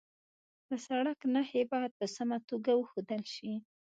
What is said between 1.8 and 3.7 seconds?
په سمه توګه وښودل شي.